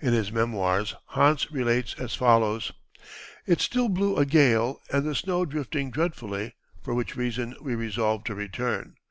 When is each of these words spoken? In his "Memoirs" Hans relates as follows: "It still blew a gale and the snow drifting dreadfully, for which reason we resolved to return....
In 0.00 0.14
his 0.14 0.32
"Memoirs" 0.32 0.94
Hans 1.08 1.50
relates 1.52 1.94
as 1.98 2.14
follows: 2.14 2.72
"It 3.46 3.60
still 3.60 3.90
blew 3.90 4.16
a 4.16 4.24
gale 4.24 4.80
and 4.90 5.04
the 5.04 5.14
snow 5.14 5.44
drifting 5.44 5.90
dreadfully, 5.90 6.54
for 6.82 6.94
which 6.94 7.14
reason 7.14 7.54
we 7.60 7.74
resolved 7.74 8.24
to 8.28 8.34
return.... 8.34 8.94